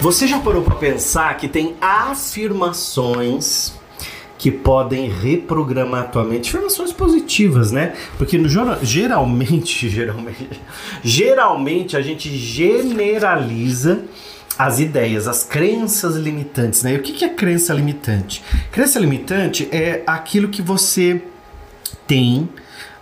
[0.00, 3.74] Você já parou para pensar que tem afirmações
[4.38, 7.94] que podem reprogramar tua mente, afirmações positivas, né?
[8.16, 8.48] Porque no,
[8.82, 10.48] geralmente, geralmente,
[11.04, 14.02] geralmente a gente generaliza
[14.58, 16.94] as ideias, as crenças limitantes, né?
[16.94, 18.42] E o que é crença limitante?
[18.72, 21.22] Crença limitante é aquilo que você
[22.06, 22.48] tem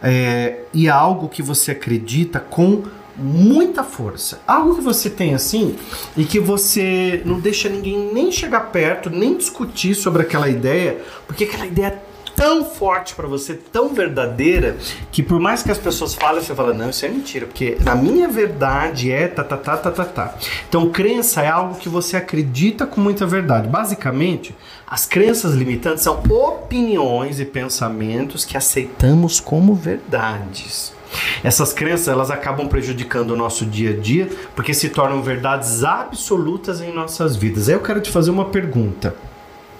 [0.02, 2.82] é, e algo que você acredita com
[3.18, 4.40] muita força.
[4.46, 5.76] Algo que você tem assim
[6.16, 11.44] e que você não deixa ninguém nem chegar perto, nem discutir sobre aquela ideia, porque
[11.44, 14.76] aquela ideia é tão forte para você, tão verdadeira,
[15.10, 17.96] que por mais que as pessoas falem, você fala, não, isso é mentira, porque na
[17.96, 20.34] minha verdade é tá, tá, tá, tá, tá, tá.
[20.68, 23.66] Então, crença é algo que você acredita com muita verdade.
[23.66, 24.54] Basicamente,
[24.86, 30.96] as crenças limitantes são opiniões e pensamentos que aceitamos como verdades.
[31.42, 36.80] Essas crenças elas acabam prejudicando o nosso dia a dia porque se tornam verdades absolutas
[36.80, 37.68] em nossas vidas.
[37.68, 39.14] Aí eu quero te fazer uma pergunta,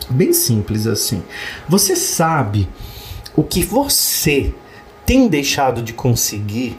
[0.09, 1.23] bem simples assim.
[1.69, 2.69] Você sabe
[3.37, 4.55] o que você
[5.05, 6.79] tem deixado de conseguir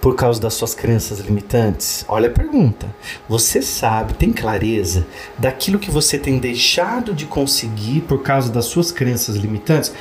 [0.00, 2.04] por causa das suas crenças limitantes?
[2.06, 2.86] Olha a pergunta.
[3.28, 5.06] Você sabe, tem clareza
[5.38, 9.92] daquilo que você tem deixado de conseguir por causa das suas crenças limitantes?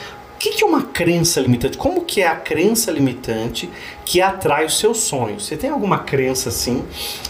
[0.44, 1.78] Que, que é uma crença limitante?
[1.78, 3.70] Como que é a crença limitante
[4.06, 5.46] que atrai os seus sonhos?
[5.46, 6.84] Você tem alguma crença assim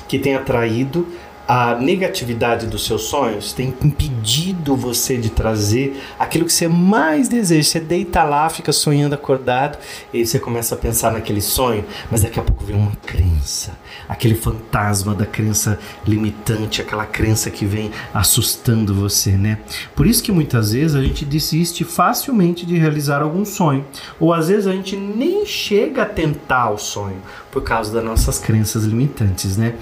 [0.08, 1.08] que tem atraído
[1.48, 7.64] a negatividade dos seus sonhos tem impedido você de trazer aquilo que você mais deseja.
[7.64, 9.78] Você deita lá, fica sonhando acordado,
[10.14, 13.72] e você começa a pensar naquele sonho, mas daqui a pouco vem uma crença,
[14.08, 15.78] aquele fantasma da crença
[16.08, 19.60] limitante, aquela crença que vem assustando você, né?
[19.96, 23.86] Por isso que muitas vezes a gente desiste facilmente de realizar algum sonho,
[24.20, 28.40] ou às vezes a gente nem chega a tentar o sonho por causa das nossas
[28.40, 29.76] crenças limitantes, né?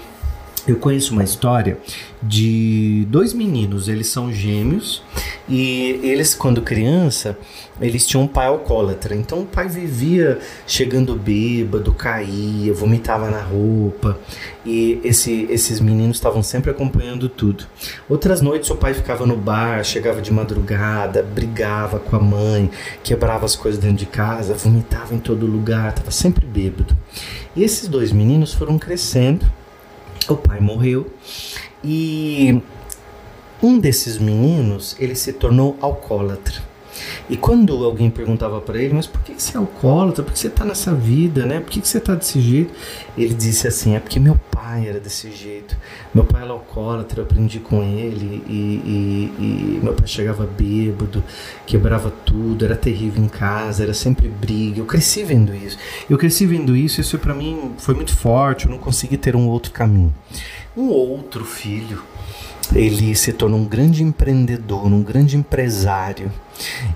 [0.68, 1.80] Eu conheço uma história
[2.22, 5.02] de dois meninos, eles são gêmeos
[5.50, 7.36] e eles, quando criança,
[7.82, 9.16] eles tinham um pai alcoólatra.
[9.16, 10.38] Então o pai vivia
[10.68, 14.20] chegando bêbado, caía, vomitava na roupa
[14.64, 17.66] e esse, esses meninos estavam sempre acompanhando tudo.
[18.08, 22.70] Outras noites o pai ficava no bar, chegava de madrugada, brigava com a mãe,
[23.04, 26.96] quebrava as coisas dentro de casa, vomitava em todo lugar, estava sempre bêbado.
[27.56, 29.44] E esses dois meninos foram crescendo
[30.30, 31.12] o pai morreu
[31.84, 32.62] e
[33.62, 36.71] um desses meninos ele se tornou alcoólatra.
[37.30, 40.24] E quando alguém perguntava para ele, mas por que você é alcoólatra?
[40.24, 41.60] Por que você está nessa vida, né?
[41.60, 42.74] Por que você está desse jeito?
[43.18, 45.78] Ele disse assim, é porque meu pai era desse jeito.
[46.14, 51.24] Meu pai era alcoólatra, eu aprendi com ele e, e, e meu pai chegava bêbado,
[51.66, 54.80] quebrava tudo, era terrível em casa, era sempre briga.
[54.80, 55.78] Eu cresci vendo isso.
[56.10, 59.48] Eu cresci vendo isso, isso para mim foi muito forte, eu não consegui ter um
[59.48, 60.14] outro caminho.
[60.76, 62.02] Um outro filho
[62.74, 66.32] ele se tornou um grande empreendedor, um grande empresário.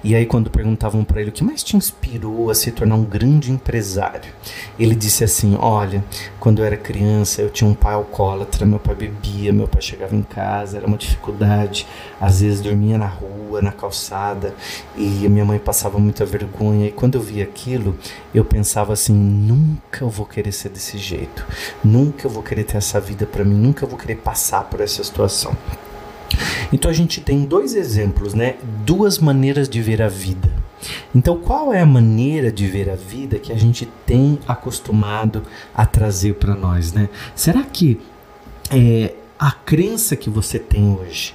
[0.03, 3.03] E aí, quando perguntavam para ele o que mais te inspirou a se tornar um
[3.03, 4.31] grande empresário,
[4.77, 6.03] ele disse assim: Olha,
[6.39, 10.15] quando eu era criança, eu tinha um pai alcoólatra, meu pai bebia, meu pai chegava
[10.15, 11.87] em casa, era uma dificuldade,
[12.21, 14.53] às vezes dormia na rua, na calçada,
[14.95, 16.87] e a minha mãe passava muita vergonha.
[16.87, 17.97] E quando eu via aquilo,
[18.33, 21.45] eu pensava assim: nunca eu vou querer ser desse jeito,
[21.83, 24.79] nunca eu vou querer ter essa vida para mim, nunca eu vou querer passar por
[24.79, 25.55] essa situação.
[26.71, 28.55] Então a gente tem dois exemplos, né?
[28.85, 30.51] Duas maneiras de ver a vida.
[31.13, 35.43] Então, qual é a maneira de ver a vida que a gente tem acostumado
[35.73, 37.09] a trazer para nós, né?
[37.33, 37.99] Será que
[38.69, 41.33] é, a crença que você tem hoje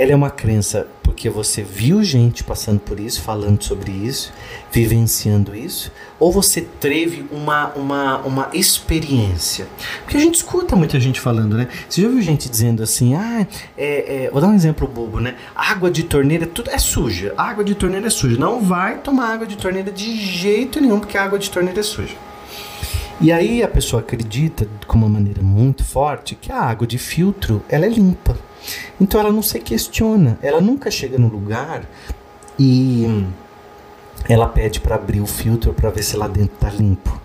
[0.00, 4.32] ela é uma crença porque você viu gente passando por isso, falando sobre isso,
[4.72, 9.66] vivenciando isso, ou você teve uma, uma, uma experiência?
[10.02, 11.68] Porque a gente escuta muita gente falando, né?
[11.86, 13.46] Você já viu gente dizendo assim, ah,
[13.76, 15.34] é, é, vou dar um exemplo bobo, né?
[15.54, 18.38] Água de torneira tudo é suja, água de torneira é suja.
[18.38, 21.82] Não vai tomar água de torneira de jeito nenhum, porque a água de torneira é
[21.82, 22.16] suja.
[23.20, 27.62] E aí a pessoa acredita, com uma maneira muito forte, que a água de filtro
[27.68, 28.48] ela é limpa.
[29.00, 31.84] Então ela não se questiona, ela nunca chega no lugar
[32.58, 33.26] e
[34.28, 37.20] ela pede para abrir o filtro para ver se lá dentro tá limpo.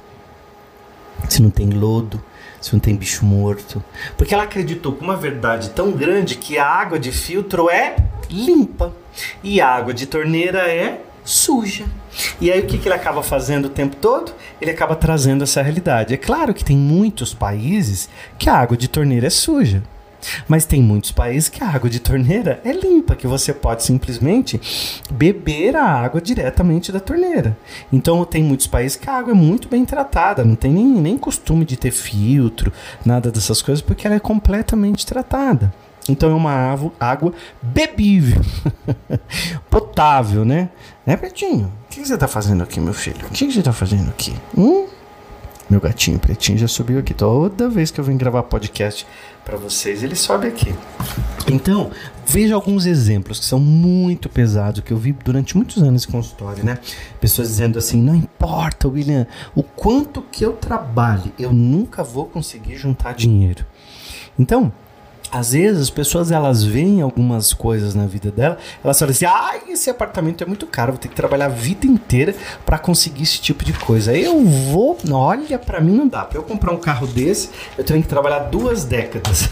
[1.30, 2.22] Se não tem lodo,
[2.62, 3.84] se não tem bicho morto.
[4.18, 7.96] Porque ela acreditou com uma verdade tão grande que a água de filtro é
[8.30, 8.94] limpa
[9.44, 11.86] e a água de torneira é suja.
[12.40, 14.34] E aí o que, que ele acaba fazendo o tempo todo?
[14.62, 16.14] Ele acaba trazendo essa realidade.
[16.14, 19.84] É claro que tem muitos países que a água de torneira é suja.
[20.48, 24.60] Mas tem muitos países que a água de torneira é limpa, que você pode simplesmente
[25.12, 27.58] beber a água diretamente da torneira.
[27.92, 31.18] Então tem muitos países que a água é muito bem tratada, não tem nem, nem
[31.18, 32.72] costume de ter filtro,
[33.06, 35.74] nada dessas coisas, porque ela é completamente tratada.
[36.08, 38.42] Então é uma água bebível,
[39.70, 40.70] potável, né?
[41.06, 41.72] Né, Pretinho?
[41.86, 43.26] O que você está fazendo aqui, meu filho?
[43.26, 44.34] O que você está fazendo aqui?
[44.56, 44.88] Hum?
[45.68, 47.14] Meu gatinho pretinho já subiu aqui.
[47.14, 49.06] Toda vez que eu venho gravar podcast
[49.46, 50.74] para vocês, ele sobe aqui.
[51.48, 51.92] Então,
[52.26, 56.66] veja alguns exemplos que são muito pesados, que eu vi durante muitos anos em consultório,
[56.66, 56.80] né?
[57.22, 62.76] Pessoas dizendo assim: não importa, William, o quanto que eu trabalhe, eu nunca vou conseguir
[62.78, 63.64] juntar dinheiro.
[64.38, 64.74] Então,
[65.36, 69.56] às vezes as pessoas elas veem algumas coisas na vida dela, elas falam assim: "Ah,
[69.68, 72.34] esse apartamento é muito caro, vou ter que trabalhar a vida inteira
[72.66, 74.16] para conseguir esse tipo de coisa".
[74.16, 76.24] Eu vou, olha, para mim não dá.
[76.24, 79.50] Para eu comprar um carro desse, eu tenho que trabalhar duas décadas.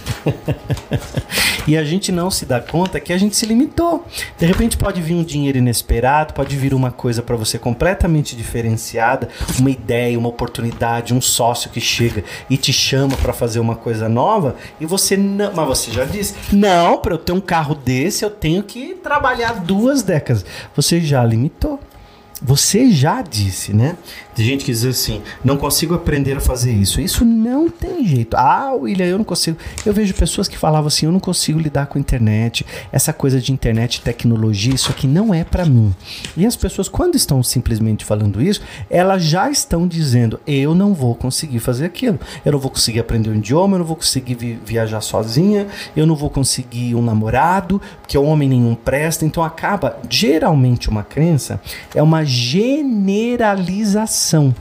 [1.68, 4.06] e a gente não se dá conta que a gente se limitou.
[4.38, 9.28] De repente pode vir um dinheiro inesperado, pode vir uma coisa para você completamente diferenciada,
[9.60, 14.08] uma ideia, uma oportunidade, um sócio que chega e te chama para fazer uma coisa
[14.08, 18.30] nova e você não, você já disse, não, para eu ter um carro desse eu
[18.30, 20.46] tenho que trabalhar duas décadas.
[20.76, 21.80] Você já limitou.
[22.44, 23.96] Você já disse, né?
[24.36, 27.00] Tem gente que diz assim: não consigo aprender a fazer isso.
[27.00, 28.36] Isso não tem jeito.
[28.36, 29.58] Ah, William, eu não consigo.
[29.86, 32.66] Eu vejo pessoas que falavam assim: eu não consigo lidar com a internet.
[32.92, 35.96] Essa coisa de internet, tecnologia, isso aqui não é para mim.
[36.36, 41.16] E as pessoas, quando estão simplesmente falando isso, elas já estão dizendo: eu não vou
[41.16, 42.20] conseguir fazer aquilo.
[42.44, 46.06] Eu não vou conseguir aprender um idioma, eu não vou conseguir vi viajar sozinha, eu
[46.06, 49.26] não vou conseguir um namorado, porque homem nenhum presta.
[49.26, 51.62] Então acaba, geralmente, uma crença
[51.94, 54.54] é uma generalização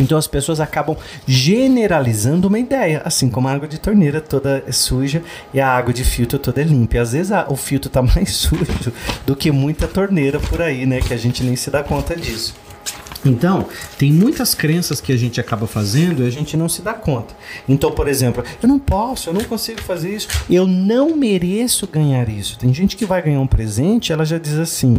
[0.00, 0.96] então as pessoas acabam
[1.26, 5.22] generalizando uma ideia, assim como a água de torneira toda é suja
[5.52, 6.96] e a água de filtro toda é limpa.
[6.96, 8.92] E às vezes a, o filtro está mais sujo
[9.26, 11.00] do que muita torneira por aí, né?
[11.00, 12.54] Que a gente nem se dá conta disso.
[13.24, 13.66] Então,
[13.98, 17.34] tem muitas crenças que a gente acaba fazendo e a gente não se dá conta.
[17.68, 22.28] Então, por exemplo, eu não posso, eu não consigo fazer isso, eu não mereço ganhar
[22.28, 22.58] isso.
[22.58, 24.96] Tem gente que vai ganhar um presente, ela já diz assim: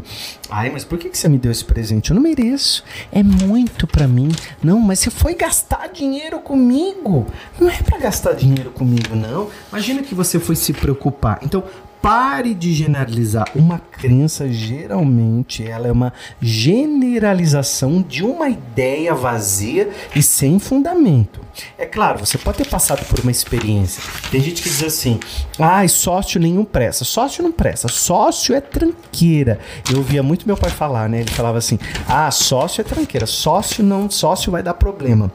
[0.49, 2.11] "Ai, mas por que você me deu esse presente?
[2.11, 2.83] Eu não mereço.
[3.11, 4.29] É muito para mim.
[4.61, 7.25] Não, mas você foi gastar dinheiro comigo.
[7.59, 9.49] Não é para gastar dinheiro comigo, não.
[9.71, 11.39] Imagina que você foi se preocupar.
[11.43, 11.63] Então,
[12.01, 13.45] Pare de generalizar.
[13.53, 21.41] Uma crença, geralmente, ela é uma generalização de uma ideia vazia e sem fundamento.
[21.77, 24.01] É claro, você pode ter passado por uma experiência.
[24.31, 25.19] Tem gente que diz assim:
[25.57, 27.03] ah, sócio nenhum presta.
[27.03, 27.87] Sócio não presta.
[27.89, 29.59] Sócio é tranqueira.
[29.91, 31.19] Eu ouvia muito meu pai falar, né?
[31.19, 33.25] Ele falava assim: ah, sócio é tranqueira.
[33.25, 35.31] Sócio não, sócio vai dar problema.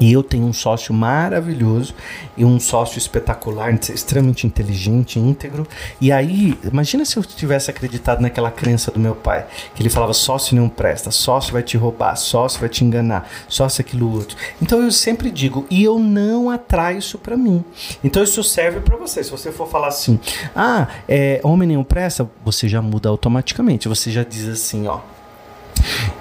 [0.00, 1.94] E eu tenho um sócio maravilhoso
[2.36, 5.66] e um sócio espetacular, extremamente inteligente, íntegro.
[6.00, 10.12] E aí, imagina se eu tivesse acreditado naquela crença do meu pai, que ele falava
[10.12, 14.36] sócio não presta, sócio vai te roubar, sócio vai te enganar, sócio aquilo outro.
[14.62, 17.64] Então eu sempre digo, e eu não atraio isso para mim.
[18.02, 19.22] Então isso serve para você.
[19.22, 20.18] Se você for falar assim,
[20.54, 23.88] ah, é, homem nenhum presta, você já muda automaticamente.
[23.88, 25.00] Você já diz assim, ó,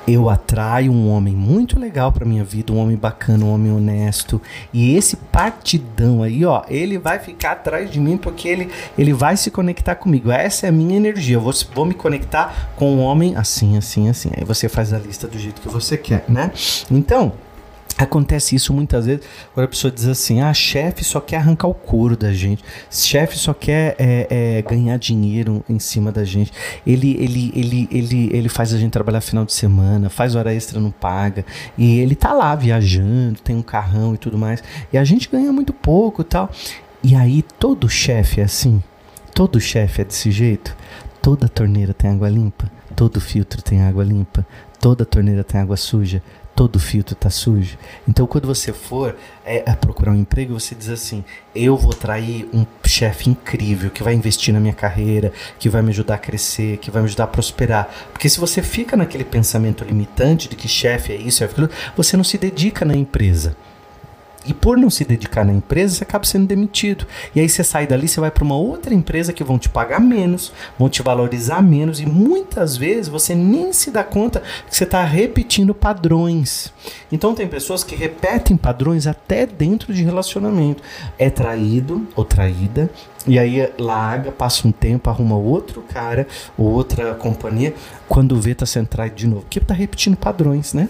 [0.07, 4.41] eu atraio um homem muito legal para minha vida, um homem bacana, um homem honesto.
[4.73, 9.37] E esse partidão aí, ó, ele vai ficar atrás de mim porque ele, ele vai
[9.37, 10.31] se conectar comigo.
[10.31, 11.35] Essa é a minha energia.
[11.35, 14.29] Eu vou, vou me conectar com um homem assim, assim, assim.
[14.35, 16.51] Aí você faz a lista do jeito que você quer, né?
[16.89, 17.33] Então,
[17.97, 21.73] Acontece isso muitas vezes quando a pessoa diz assim: ah, chefe só quer arrancar o
[21.73, 26.51] couro da gente, chefe só quer é, é, ganhar dinheiro em cima da gente.
[26.85, 30.79] Ele, ele, ele, ele, ele faz a gente trabalhar final de semana, faz hora extra,
[30.79, 31.43] não paga,
[31.75, 35.51] e ele tá lá viajando, tem um carrão e tudo mais, e a gente ganha
[35.51, 36.51] muito pouco e tal.
[37.03, 38.83] E aí todo chefe é assim,
[39.33, 40.75] todo chefe é desse jeito,
[41.19, 44.45] toda torneira tem água limpa, todo filtro tem água limpa,
[44.79, 46.21] toda torneira tem água suja,
[46.57, 47.77] todo filtro está sujo.
[48.07, 51.23] Então, quando você for é, procurar um emprego, você diz assim:
[51.53, 55.91] eu vou trair um chefe incrível que vai investir na minha carreira, que vai me
[55.91, 57.87] ajudar a crescer, que vai me ajudar a prosperar.
[58.11, 62.17] Porque se você fica naquele pensamento limitante de que chefe é isso, é aquilo, você
[62.17, 63.55] não se dedica na empresa.
[64.47, 67.05] E por não se dedicar na empresa, você acaba sendo demitido.
[67.35, 69.99] E aí você sai dali, você vai para uma outra empresa que vão te pagar
[69.99, 74.85] menos, vão te valorizar menos e muitas vezes você nem se dá conta que você
[74.85, 76.71] está repetindo padrões.
[77.11, 80.81] Então tem pessoas que repetem padrões até dentro de relacionamento.
[81.19, 82.89] É traído ou traída,
[83.27, 86.25] e aí larga, passa um tempo, arruma outro cara,
[86.57, 87.73] outra companhia,
[88.07, 89.41] quando vê tá traído de novo.
[89.41, 90.87] Porque tá repetindo padrões, né?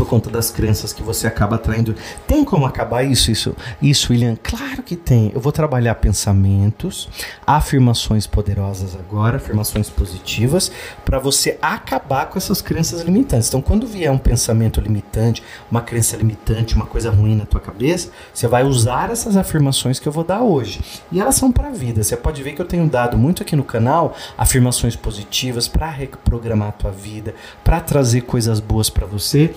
[0.00, 1.94] Por conta das crenças que você acaba atraindo.
[2.26, 4.34] Tem como acabar isso, isso, isso, William?
[4.42, 5.30] Claro que tem.
[5.34, 7.06] Eu vou trabalhar pensamentos,
[7.46, 10.72] afirmações poderosas agora, afirmações positivas,
[11.04, 13.48] para você acabar com essas crenças limitantes.
[13.48, 18.08] Então, quando vier um pensamento limitante, uma crença limitante, uma coisa ruim na tua cabeça,
[18.32, 20.80] você vai usar essas afirmações que eu vou dar hoje.
[21.12, 22.02] E elas são para a vida.
[22.02, 26.68] Você pode ver que eu tenho dado muito aqui no canal afirmações positivas para reprogramar
[26.68, 29.54] a tua vida, para trazer coisas boas para você.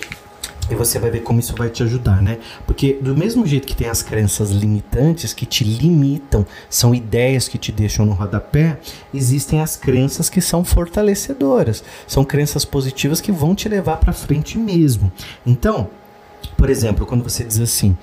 [0.70, 2.40] E você vai ver como isso vai te ajudar, né?
[2.66, 7.58] Porque do mesmo jeito que tem as crenças limitantes que te limitam, são ideias que
[7.58, 8.80] te deixam no rodapé,
[9.14, 14.58] existem as crenças que são fortalecedoras, são crenças positivas que vão te levar para frente
[14.58, 15.12] mesmo.
[15.46, 15.90] Então,
[16.64, 17.94] por exemplo, quando você diz assim,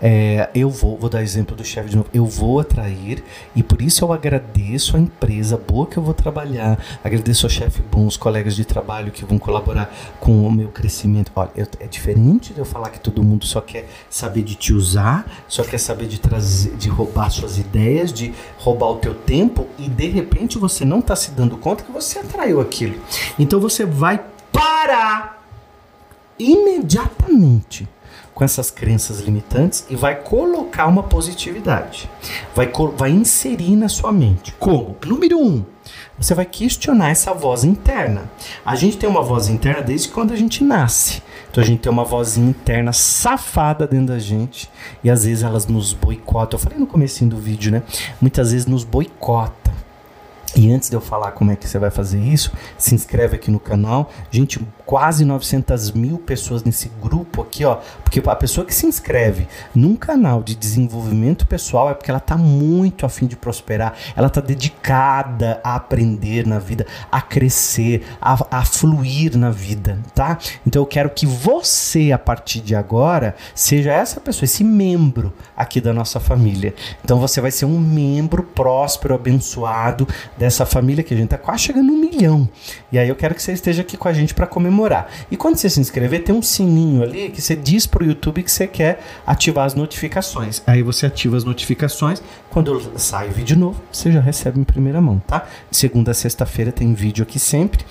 [0.00, 3.22] é, eu vou, vou dar exemplo do chefe de novo, eu vou atrair
[3.54, 7.82] e por isso eu agradeço a empresa boa que eu vou trabalhar, agradeço ao chefe
[7.82, 11.30] bom, os colegas de trabalho que vão colaborar com o meu crescimento.
[11.36, 14.72] Olha, eu, é diferente de eu falar que todo mundo só quer saber de te
[14.72, 19.66] usar, só quer saber de trazer, de roubar suas ideias, de roubar o teu tempo
[19.78, 22.98] e de repente você não está se dando conta que você atraiu aquilo.
[23.38, 25.44] Então você vai parar
[26.38, 27.86] imediatamente
[28.36, 32.06] com essas crenças limitantes e vai colocar uma positividade.
[32.54, 34.54] Vai, vai inserir na sua mente.
[34.58, 34.94] Como?
[35.06, 35.64] Número um,
[36.18, 38.30] você vai questionar essa voz interna.
[38.62, 41.22] A gente tem uma voz interna desde quando a gente nasce.
[41.50, 44.70] Então a gente tem uma vozinha interna safada dentro da gente
[45.02, 46.58] e às vezes elas nos boicotam.
[46.58, 47.82] Eu falei no começo do vídeo, né?
[48.20, 49.65] Muitas vezes nos boicota
[50.56, 53.50] e antes de eu falar como é que você vai fazer isso, se inscreve aqui
[53.50, 54.10] no canal.
[54.30, 57.78] Gente, quase 900 mil pessoas nesse grupo aqui, ó.
[58.02, 62.38] Porque a pessoa que se inscreve num canal de desenvolvimento pessoal é porque ela tá
[62.38, 63.94] muito afim de prosperar.
[64.16, 70.38] Ela tá dedicada a aprender na vida, a crescer, a, a fluir na vida, tá?
[70.66, 75.82] Então eu quero que você, a partir de agora, seja essa pessoa, esse membro aqui
[75.82, 76.74] da nossa família.
[77.04, 80.08] Então você vai ser um membro próspero, abençoado
[80.38, 82.48] dessa família que a gente tá quase chegando um milhão.
[82.92, 85.08] E aí eu quero que você esteja aqui com a gente para comemorar.
[85.30, 88.50] E quando você se inscrever, tem um sininho ali que você diz pro YouTube que
[88.50, 90.62] você quer ativar as notificações.
[90.66, 92.22] Aí você ativa as notificações.
[92.50, 95.46] Quando sai vídeo novo, você já recebe em primeira mão, tá?
[95.70, 97.84] Segunda a sexta-feira tem vídeo aqui sempre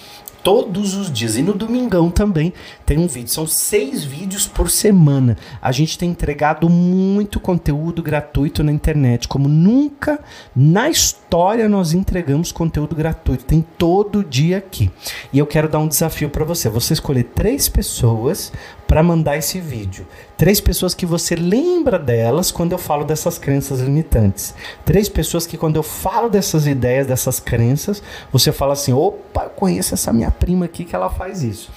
[0.46, 1.36] todos os dias.
[1.36, 2.54] E no domingão também
[2.86, 3.32] tem um vídeo.
[3.32, 5.36] São seis vídeos por semana.
[5.60, 9.28] A gente tem entregado muito conteúdo gratuito na internet.
[9.28, 10.20] Como nunca
[10.56, 13.44] na história nós entregamos conteúdo gratuito.
[13.44, 14.92] Tem todo dia aqui.
[15.34, 16.70] E eu quero dar um desafio para você.
[16.70, 18.54] Você escolher três pessoas
[18.88, 20.06] para mandar esse vídeo.
[20.38, 24.54] Três pessoas que você lembra delas quando eu falo dessas crenças limitantes.
[24.84, 28.02] Três pessoas que quando eu falo dessas ideias, dessas crenças,
[28.32, 31.72] você fala assim: opa, eu conheço essa minha prima aqui que ela faz isso.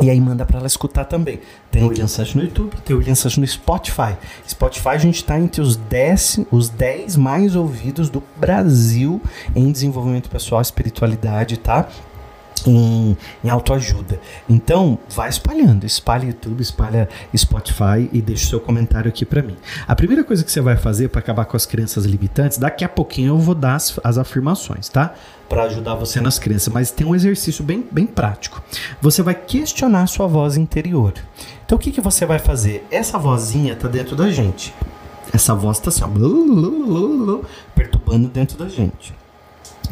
[0.00, 1.40] E aí manda para ela escutar também.
[1.70, 4.16] Tem o William Sanches no YouTube, tem o William Sanches no Spotify.
[4.48, 9.20] Spotify a gente está entre os 10, os 10 mais ouvidos do Brasil
[9.54, 11.88] em desenvolvimento pessoal, espiritualidade, tá?
[12.70, 14.20] Em, em autoajuda.
[14.48, 19.56] Então, vai espalhando, espalha YouTube, espalha Spotify e deixa o seu comentário aqui para mim.
[19.86, 22.88] A primeira coisa que você vai fazer para acabar com as crenças limitantes, daqui a
[22.88, 25.14] pouquinho eu vou dar as, as afirmações, tá?
[25.48, 28.62] Para ajudar você nas crenças, mas tem um exercício bem, bem prático.
[29.00, 31.12] Você vai questionar a sua voz interior.
[31.64, 32.86] Então, o que, que você vai fazer?
[32.90, 34.74] Essa vozinha tá dentro da gente.
[35.32, 37.40] Essa voz tá assim, ó,
[37.74, 39.14] perturbando dentro da gente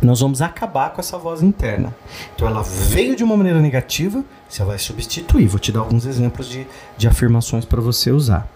[0.03, 1.95] nós vamos acabar com essa voz interna.
[2.35, 5.47] Então ela veio de uma maneira negativa, você vai substituir.
[5.47, 6.67] Vou te dar alguns exemplos de,
[6.97, 8.49] de afirmações para você usar.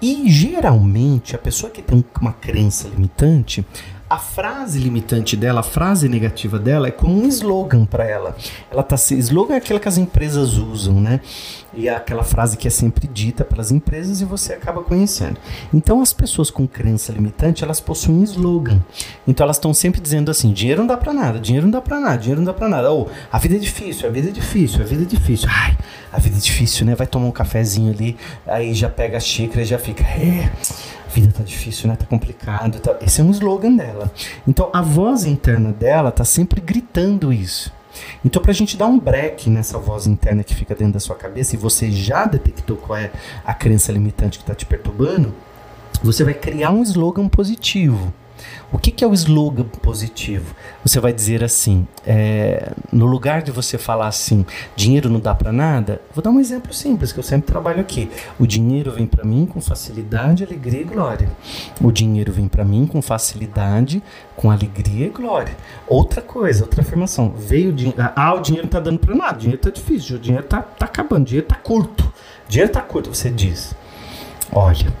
[0.00, 3.64] E geralmente a pessoa que tem uma crença limitante,
[4.14, 8.36] a frase limitante dela, a frase negativa dela é como um slogan para ela.
[8.70, 11.20] Ela tá slogan é aquela que as empresas usam, né?
[11.76, 15.36] E é aquela frase que é sempre dita pelas empresas e você acaba conhecendo.
[15.72, 18.80] Então as pessoas com crença limitante, elas possuem slogan.
[19.26, 21.98] Então elas estão sempre dizendo assim: dinheiro não dá para nada, dinheiro não dá para
[21.98, 22.92] nada, dinheiro não dá para nada.
[22.92, 25.48] Ou a vida é difícil, a vida é difícil, a vida é difícil.
[25.50, 25.76] Ai,
[26.12, 26.94] a vida é difícil, né?
[26.94, 28.16] Vai tomar um cafezinho ali,
[28.46, 30.52] aí já pega a xícara e já fica, é,
[31.14, 31.96] vida tá difícil, né?
[31.96, 32.80] Tá complicado.
[32.80, 32.96] Tá...
[33.00, 34.12] Esse é um slogan dela.
[34.46, 37.72] Então a voz interna dela tá sempre gritando isso.
[38.24, 41.14] Então, para a gente dar um break nessa voz interna que fica dentro da sua
[41.14, 43.12] cabeça e você já detectou qual é
[43.44, 45.32] a crença limitante que está te perturbando,
[46.02, 48.12] você vai criar um slogan positivo.
[48.72, 50.54] O que, que é o slogan positivo?
[50.84, 55.52] Você vai dizer assim, é, no lugar de você falar assim, dinheiro não dá para
[55.52, 58.10] nada, vou dar um exemplo simples que eu sempre trabalho aqui.
[58.38, 61.30] O dinheiro vem para mim com facilidade, alegria e glória.
[61.80, 64.02] O dinheiro vem para mim com facilidade,
[64.36, 65.56] com alegria e glória.
[65.86, 69.60] Outra coisa, outra afirmação, veio dinheiro, ah, o dinheiro tá dando para nada, o dinheiro
[69.60, 72.04] tá difícil, o dinheiro tá, tá acabando, o dinheiro tá curto.
[72.46, 73.74] O dinheiro tá curto, você diz.
[74.52, 74.92] Olha,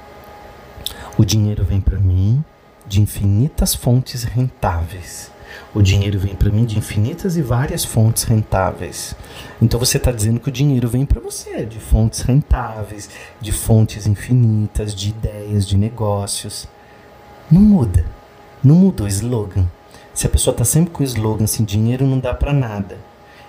[1.18, 2.44] o dinheiro vem para mim
[2.94, 5.28] de infinitas fontes rentáveis.
[5.74, 9.16] O dinheiro vem para mim de infinitas e várias fontes rentáveis.
[9.60, 13.10] Então você está dizendo que o dinheiro vem para você de fontes rentáveis,
[13.40, 16.68] de fontes infinitas, de ideias, de negócios.
[17.50, 18.06] Não muda.
[18.62, 19.66] Não muda o slogan.
[20.12, 22.96] Se a pessoa está sempre com o slogan assim, dinheiro não dá para nada,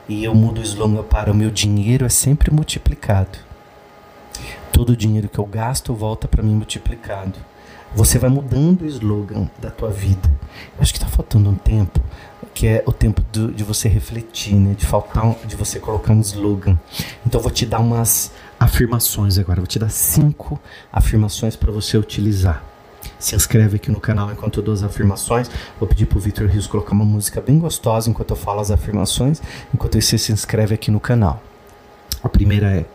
[0.10, 3.38] e eu mudo o slogan para o meu dinheiro é sempre multiplicado.
[4.72, 7.38] Todo o dinheiro que eu gasto volta para mim multiplicado.
[7.96, 10.30] Você vai mudando o slogan da tua vida.
[10.76, 12.02] Eu acho que está faltando um tempo,
[12.54, 14.74] que é o tempo do, de você refletir, né?
[14.74, 16.78] De faltar, de você colocar um slogan.
[17.26, 19.62] Então eu vou te dar umas afirmações agora.
[19.62, 20.60] vou te dar cinco
[20.92, 22.62] afirmações para você utilizar.
[23.18, 25.50] Se inscreve aqui no canal enquanto eu dou as afirmações.
[25.80, 29.42] Vou pedir pro Victor Rios colocar uma música bem gostosa enquanto eu falo as afirmações,
[29.74, 31.42] enquanto você se inscreve aqui no canal.
[32.22, 32.86] A primeira é: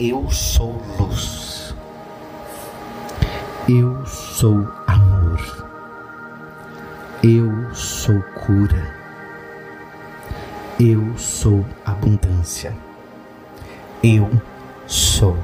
[0.00, 1.47] Eu sou luz.
[3.68, 5.66] Eu sou amor.
[7.22, 8.96] Eu sou cura.
[10.80, 12.74] Eu sou abundância.
[14.02, 14.30] Eu
[14.86, 15.36] sou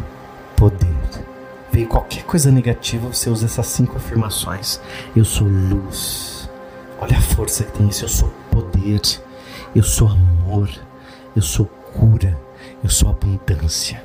[0.56, 0.88] poder.
[1.70, 4.80] Veio qualquer coisa negativa, você usa essas cinco afirmações.
[5.14, 6.48] Eu sou luz.
[6.98, 8.06] Olha a força que tem isso.
[8.06, 9.02] Eu sou poder.
[9.76, 10.70] Eu sou amor.
[11.36, 12.40] Eu sou cura.
[12.82, 14.02] Eu sou abundância.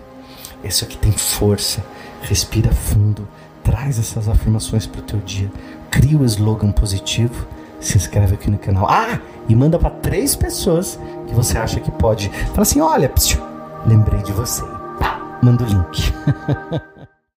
[0.61, 1.81] Isso aqui tem força.
[2.21, 3.25] Respira fundo
[3.69, 5.51] Traz essas afirmações para o teu dia.
[5.91, 7.45] Cria o slogan positivo.
[7.79, 8.87] Se inscreve aqui no canal.
[8.89, 12.29] Ah, e manda para três pessoas que você acha que pode.
[12.47, 13.39] Fala assim: olha, psiu,
[13.85, 14.63] lembrei de você.
[15.43, 16.11] Manda o link.